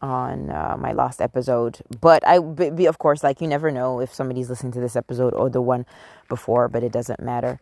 on 0.00 0.50
uh, 0.50 0.76
my 0.78 0.92
last 0.92 1.20
episode. 1.20 1.80
But 2.00 2.26
I, 2.26 2.36
of 2.36 2.98
course, 2.98 3.24
like 3.24 3.40
you 3.40 3.48
never 3.48 3.70
know 3.70 4.00
if 4.00 4.14
somebody's 4.14 4.48
listening 4.48 4.72
to 4.72 4.80
this 4.80 4.94
episode 4.94 5.34
or 5.34 5.50
the 5.50 5.60
one 5.60 5.84
before, 6.28 6.68
but 6.68 6.82
it 6.84 6.92
doesn't 6.92 7.20
matter. 7.20 7.60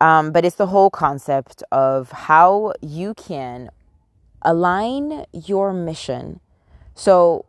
Um, 0.00 0.32
but 0.32 0.44
it's 0.44 0.56
the 0.56 0.66
whole 0.66 0.90
concept 0.90 1.62
of 1.70 2.10
how 2.10 2.72
you 2.80 3.14
can 3.14 3.70
align 4.40 5.26
your 5.32 5.72
mission. 5.72 6.40
So 6.94 7.44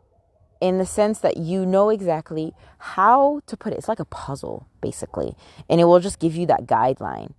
in 0.64 0.78
the 0.78 0.86
sense 0.86 1.18
that 1.18 1.36
you 1.36 1.66
know 1.66 1.90
exactly 1.90 2.54
how 2.78 3.42
to 3.46 3.54
put 3.54 3.74
it. 3.74 3.76
It's 3.76 3.86
like 3.86 4.00
a 4.00 4.06
puzzle, 4.06 4.66
basically, 4.80 5.36
and 5.68 5.78
it 5.78 5.84
will 5.84 6.00
just 6.00 6.18
give 6.18 6.34
you 6.34 6.46
that 6.46 6.64
guideline. 6.64 7.34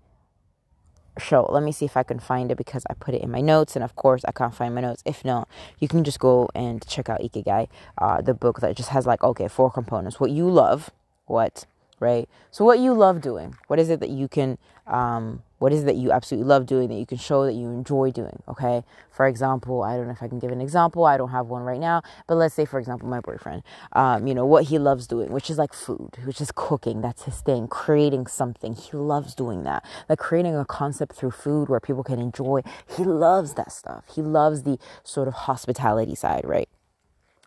So 1.19 1.47
let 1.49 1.63
me 1.63 1.71
see 1.71 1.85
if 1.85 1.97
I 1.97 2.03
can 2.03 2.19
find 2.19 2.51
it 2.51 2.55
because 2.55 2.83
I 2.87 2.93
put 2.93 3.15
it 3.15 3.23
in 3.23 3.31
my 3.31 3.41
notes, 3.41 3.75
and 3.75 3.83
of 3.83 3.95
course 3.95 4.23
I 4.25 4.31
can't 4.31 4.53
find 4.53 4.75
my 4.75 4.81
notes. 4.81 5.01
If 5.07 5.25
not, 5.25 5.49
you 5.79 5.87
can 5.87 6.03
just 6.03 6.19
go 6.19 6.49
and 6.53 6.85
check 6.85 7.09
out 7.09 7.19
Ikigai, 7.19 7.67
uh, 7.97 8.21
the 8.21 8.35
book 8.35 8.59
that 8.59 8.77
just 8.77 8.89
has 8.89 9.07
like 9.07 9.23
okay 9.23 9.47
four 9.47 9.71
components: 9.71 10.19
what 10.19 10.29
you 10.29 10.47
love, 10.47 10.91
what 11.25 11.65
right? 11.99 12.27
So 12.51 12.65
what 12.65 12.79
you 12.79 12.93
love 12.93 13.21
doing, 13.21 13.55
what 13.67 13.79
is 13.79 13.89
it 13.89 13.99
that 13.99 14.09
you 14.09 14.27
can 14.27 14.57
um, 14.87 15.41
what 15.57 15.73
is 15.73 15.83
it 15.83 15.85
that 15.85 15.95
you 15.95 16.11
absolutely 16.11 16.47
love 16.47 16.65
doing 16.65 16.89
that 16.89 16.95
you 16.95 17.05
can 17.05 17.17
show 17.17 17.45
that 17.45 17.53
you 17.53 17.69
enjoy 17.69 18.11
doing? 18.11 18.43
Okay. 18.47 18.83
For 19.09 19.25
example, 19.25 19.83
I 19.83 19.95
don't 19.95 20.05
know 20.05 20.11
if 20.11 20.21
I 20.21 20.27
can 20.27 20.37
give 20.37 20.51
an 20.51 20.61
example. 20.61 21.05
I 21.05 21.17
don't 21.17 21.29
have 21.29 21.47
one 21.47 21.63
right 21.63 21.79
now, 21.79 22.03
but 22.27 22.35
let's 22.35 22.53
say, 22.53 22.65
for 22.65 22.79
example, 22.79 23.07
my 23.07 23.21
boyfriend, 23.21 23.63
um, 23.93 24.27
you 24.27 24.35
know, 24.35 24.45
what 24.45 24.65
he 24.65 24.77
loves 24.77 25.07
doing, 25.07 25.31
which 25.31 25.49
is 25.49 25.57
like 25.57 25.73
food, 25.73 26.17
which 26.25 26.41
is 26.41 26.51
cooking. 26.53 27.01
That's 27.01 27.23
his 27.23 27.39
thing. 27.39 27.67
Creating 27.67 28.27
something. 28.27 28.75
He 28.75 28.95
loves 28.95 29.33
doing 29.33 29.63
that. 29.63 29.85
Like 30.09 30.19
creating 30.19 30.55
a 30.55 30.65
concept 30.65 31.15
through 31.15 31.31
food 31.31 31.69
where 31.69 31.79
people 31.79 32.03
can 32.03 32.19
enjoy. 32.19 32.61
He 32.95 33.03
loves 33.03 33.53
that 33.53 33.71
stuff. 33.71 34.03
He 34.13 34.21
loves 34.21 34.63
the 34.63 34.77
sort 35.03 35.27
of 35.27 35.33
hospitality 35.33 36.15
side, 36.15 36.43
right? 36.43 36.69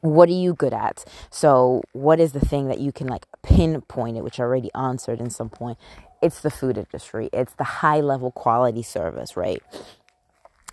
What 0.00 0.28
are 0.28 0.32
you 0.32 0.54
good 0.54 0.72
at? 0.72 1.04
So 1.30 1.82
what 1.92 2.20
is 2.20 2.32
the 2.32 2.40
thing 2.40 2.68
that 2.68 2.80
you 2.80 2.92
can 2.92 3.06
like 3.06 3.26
pinpoint 3.42 4.16
it 4.16 4.24
which 4.24 4.38
I 4.38 4.44
already 4.44 4.70
answered 4.74 5.20
in 5.20 5.30
some 5.30 5.48
point? 5.48 5.78
It's 6.22 6.40
the 6.40 6.50
food 6.50 6.78
industry. 6.78 7.28
It's 7.32 7.54
the 7.54 7.64
high 7.64 8.00
level 8.00 8.30
quality 8.30 8.82
service 8.82 9.36
right? 9.36 9.62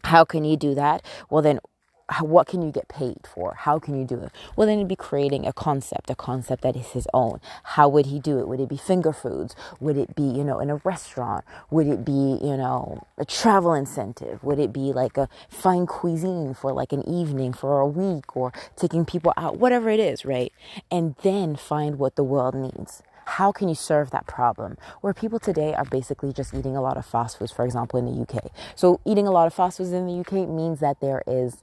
How 0.04 0.24
can 0.24 0.46
you 0.46 0.58
do 0.58 0.76
that? 0.76 1.04
Well 1.30 1.42
then 1.42 1.60
what 2.22 2.48
can 2.48 2.62
you 2.62 2.72
get 2.72 2.88
paid 2.88 3.18
for? 3.24 3.56
How 3.56 3.80
can 3.80 3.98
you 3.98 4.06
do 4.06 4.20
it? 4.20 4.32
Well, 4.56 4.68
then 4.68 4.78
he'd 4.78 4.88
be 4.88 4.96
creating 4.96 5.48
a 5.48 5.54
concept, 5.54 6.10
a 6.10 6.16
concept 6.16 6.62
that 6.62 6.76
is 6.76 6.92
his 6.92 7.08
own. 7.14 7.40
How 7.64 7.90
would 7.90 8.06
he 8.06 8.20
do 8.20 8.40
it? 8.40 8.48
Would 8.48 8.60
it 8.60 8.70
be 8.70 8.78
finger 8.78 9.12
foods? 9.12 9.56
Would 9.80 9.98
it 9.98 10.16
be, 10.16 10.24
you 10.24 10.44
know, 10.44 10.60
in 10.60 10.70
a 10.70 10.76
restaurant? 10.78 11.44
Would 11.72 11.88
it 11.88 12.06
be, 12.06 12.12
you 12.42 12.58
know, 12.58 13.08
a 13.18 13.26
travel 13.26 13.74
incentive? 13.74 14.44
Would 14.44 14.60
it 14.60 14.72
be 14.72 14.94
like 14.94 15.18
a 15.18 15.28
fine 15.50 15.88
cuisine 15.88 16.54
for 16.54 16.72
like 16.72 16.94
an 16.94 17.08
evening 17.10 17.54
for 17.54 17.80
a 17.80 17.88
week 17.88 18.36
or 18.36 18.54
taking 18.76 19.04
people 19.06 19.34
out? 19.36 19.58
Whatever 19.58 19.90
it 19.90 20.00
is, 20.00 20.26
right? 20.26 20.54
And 20.92 21.16
then 21.24 21.56
find 21.56 21.98
what 21.98 22.16
the 22.16 22.24
world 22.24 22.54
needs. 22.54 23.02
How 23.26 23.52
can 23.52 23.68
you 23.68 23.74
serve 23.76 24.12
that 24.12 24.28
problem? 24.28 24.78
Where 25.02 25.14
people 25.14 25.40
today 25.40 25.74
are 25.74 25.86
basically 25.86 26.32
just 26.32 26.54
eating 26.54 26.78
a 26.78 26.82
lot 26.82 26.98
of 26.98 27.08
fast 27.08 27.40
foods, 27.40 27.52
for 27.52 27.66
example, 27.66 27.98
in 27.98 28.06
the 28.06 28.22
UK. 28.22 28.52
So, 28.76 29.02
eating 29.04 29.28
a 29.28 29.32
lot 29.32 29.48
of 29.48 29.54
fast 29.56 29.78
foods 29.78 29.92
in 29.92 30.06
the 30.06 30.20
UK 30.20 30.48
means 30.48 30.80
that 30.80 31.00
there 31.00 31.24
is 31.26 31.58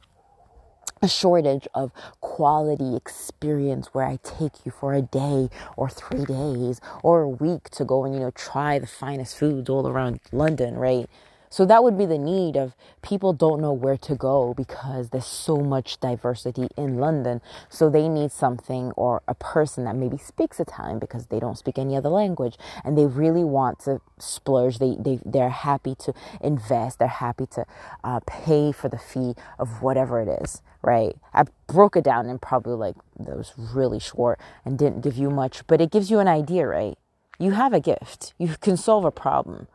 a 1.02 1.09
shortage 1.09 1.66
of 1.75 1.92
quality 2.21 2.94
experience 2.97 3.88
where 3.92 4.06
I 4.06 4.18
take 4.23 4.64
you 4.64 4.71
for 4.71 4.94
a 4.94 5.02
day 5.02 5.50
or 5.76 5.90
three 5.90 6.25
days 6.25 6.80
or 7.02 7.23
a 7.23 7.28
week 7.28 7.68
to 7.71 7.85
go 7.85 8.04
and, 8.04 8.14
you 8.14 8.21
know, 8.21 8.30
try 8.30 8.78
the 8.78 8.87
finest 8.87 9.37
foods 9.37 9.68
all 9.68 9.88
around 9.88 10.21
London, 10.30 10.76
right? 10.76 11.11
So 11.52 11.66
that 11.66 11.85
would 11.85 11.99
be 11.99 12.06
the 12.06 12.16
need 12.16 12.56
of 12.56 12.75
people 13.02 13.35
don't 13.35 13.61
know 13.61 13.75
where 13.75 13.99
to 13.99 14.14
go 14.14 14.54
because 14.54 15.11
there's 15.11 15.26
so 15.26 15.59
much 15.59 16.00
diversity 16.00 16.68
in 16.78 16.97
London. 16.97 17.42
So 17.68 17.90
they 17.90 18.09
need 18.09 18.32
something 18.32 18.90
or 18.92 19.21
a 19.28 19.35
person 19.35 19.85
that 19.85 19.94
maybe 19.94 20.16
speaks 20.16 20.59
Italian 20.59 20.99
because 20.99 21.26
they 21.26 21.38
don't 21.38 21.59
speak 21.59 21.78
any 21.78 21.94
other 21.94 22.09
language 22.09 22.56
and 22.82 22.97
they 22.97 23.04
really 23.04 23.44
want 23.44 23.80
to 23.80 24.00
splurge. 24.18 24.78
They, 24.78 24.97
they, 24.99 25.21
they're 25.26 25.50
happy 25.50 25.94
to 25.97 26.14
invest. 26.40 26.99
They're 26.99 27.09
happy 27.09 27.44
to 27.49 27.66
uh, 28.02 28.21
pay 28.26 28.73
for 28.73 28.88
the 28.88 28.99
fee 28.99 29.35
of 29.59 29.82
whatever 29.82 30.23
it 30.23 30.28
is, 30.42 30.62
right? 30.80 31.14
I 31.35 31.44
broke 31.66 31.97
it 31.97 32.04
down 32.04 32.30
in 32.30 32.38
probably 32.38 32.76
like, 32.76 32.97
that 33.21 33.37
was 33.37 33.52
really 33.59 34.00
short 34.00 34.40
and 34.64 34.78
didn't 34.78 35.02
give 35.02 35.18
you 35.18 35.28
much, 35.28 35.66
but 35.66 35.82
it 35.82 35.90
gives 35.90 36.11
you 36.11 36.18
an 36.18 36.28
idea, 36.28 36.66
right? 36.66 36.97
You 37.38 37.50
have 37.50 37.75
a 37.75 37.80
gift. 37.80 38.32
You 38.38 38.56
can 38.59 38.78
solve 38.78 39.04
a 39.04 39.11
problem 39.11 39.68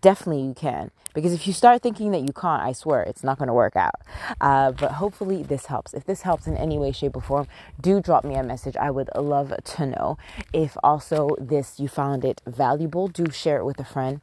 definitely 0.00 0.42
you 0.42 0.54
can. 0.54 0.90
Because 1.14 1.32
if 1.32 1.46
you 1.46 1.52
start 1.52 1.80
thinking 1.80 2.10
that 2.10 2.22
you 2.22 2.32
can't 2.32 2.62
i 2.62 2.72
swear 2.72 3.02
it's 3.02 3.22
not 3.22 3.38
going 3.38 3.46
to 3.46 3.54
work 3.54 3.76
out. 3.76 3.94
Uh, 4.40 4.72
but 4.72 4.92
hopefully 4.92 5.42
this 5.42 5.66
helps. 5.66 5.94
If 5.94 6.04
this 6.04 6.22
helps 6.22 6.46
in 6.46 6.56
any 6.56 6.78
way 6.78 6.92
shape 6.92 7.16
or 7.16 7.22
form 7.22 7.46
do 7.80 8.00
drop 8.00 8.24
me 8.24 8.34
a 8.34 8.42
message. 8.42 8.76
I 8.76 8.90
would 8.90 9.08
love 9.14 9.54
to 9.62 9.86
know. 9.86 10.18
If 10.52 10.76
also 10.82 11.36
this 11.38 11.78
you 11.78 11.88
found 11.88 12.24
it 12.24 12.40
valuable 12.46 13.08
do 13.08 13.30
share 13.30 13.58
it 13.58 13.64
with 13.64 13.78
a 13.78 13.84
friend 13.84 14.20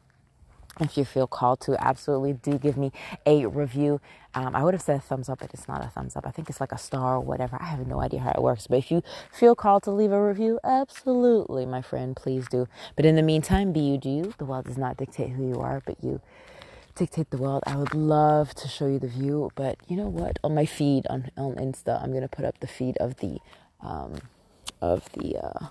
if 0.81 0.97
you 0.97 1.05
feel 1.05 1.27
called 1.27 1.61
to, 1.61 1.81
absolutely 1.83 2.33
do 2.33 2.57
give 2.57 2.77
me 2.77 2.91
a 3.25 3.45
review. 3.45 4.01
Um, 4.33 4.55
I 4.55 4.63
would 4.63 4.73
have 4.73 4.81
said 4.81 5.03
thumbs 5.03 5.29
up, 5.29 5.39
but 5.39 5.53
it's 5.53 5.67
not 5.67 5.83
a 5.83 5.89
thumbs 5.89 6.15
up. 6.15 6.25
I 6.25 6.31
think 6.31 6.49
it's 6.49 6.61
like 6.61 6.71
a 6.71 6.77
star 6.77 7.15
or 7.15 7.19
whatever. 7.19 7.57
I 7.59 7.65
have 7.65 7.85
no 7.85 8.01
idea 8.01 8.21
how 8.21 8.31
it 8.31 8.41
works. 8.41 8.67
But 8.67 8.79
if 8.79 8.91
you 8.91 9.03
feel 9.31 9.55
called 9.55 9.83
to 9.83 9.91
leave 9.91 10.11
a 10.11 10.21
review, 10.21 10.59
absolutely, 10.63 11.65
my 11.65 11.81
friend, 11.81 12.15
please 12.15 12.47
do. 12.47 12.67
But 12.95 13.05
in 13.05 13.15
the 13.15 13.21
meantime, 13.21 13.73
be 13.73 13.81
you, 13.81 13.97
do 13.97 14.09
you. 14.09 14.33
The 14.37 14.45
world 14.45 14.65
does 14.65 14.77
not 14.77 14.97
dictate 14.97 15.31
who 15.31 15.47
you 15.47 15.55
are, 15.55 15.81
but 15.85 16.03
you 16.03 16.21
dictate 16.95 17.29
the 17.29 17.37
world. 17.37 17.63
I 17.65 17.75
would 17.75 17.93
love 17.93 18.53
to 18.55 18.67
show 18.67 18.87
you 18.87 18.99
the 18.99 19.07
view, 19.07 19.51
but 19.55 19.77
you 19.87 19.97
know 19.97 20.07
what? 20.07 20.39
On 20.43 20.53
my 20.55 20.65
feed 20.65 21.07
on, 21.07 21.31
on 21.37 21.55
Insta, 21.55 22.01
I'm 22.01 22.13
gonna 22.13 22.27
put 22.27 22.45
up 22.45 22.59
the 22.59 22.67
feed 22.67 22.97
of 22.97 23.17
the 23.17 23.39
um, 23.81 24.19
of 24.81 25.11
the 25.13 25.37
uh, 25.37 25.67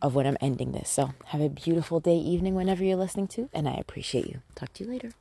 of 0.00 0.14
when 0.14 0.26
I'm 0.26 0.36
ending 0.40 0.72
this. 0.72 0.88
So 0.88 1.12
have 1.26 1.40
a 1.40 1.48
beautiful 1.48 2.00
day, 2.00 2.16
evening, 2.16 2.54
whenever 2.54 2.84
you're 2.84 2.96
listening 2.96 3.28
to, 3.28 3.48
and 3.52 3.68
I 3.68 3.74
appreciate 3.74 4.26
you. 4.26 4.40
Talk 4.54 4.72
to 4.74 4.84
you 4.84 4.90
later. 4.90 5.12